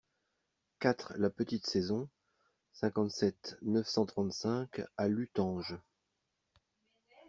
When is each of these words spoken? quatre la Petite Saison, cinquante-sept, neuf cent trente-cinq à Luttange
quatre 0.79 1.13
la 1.17 1.29
Petite 1.29 1.67
Saison, 1.67 2.09
cinquante-sept, 2.73 3.59
neuf 3.61 3.85
cent 3.87 4.07
trente-cinq 4.07 4.81
à 4.97 5.07
Luttange 5.07 5.77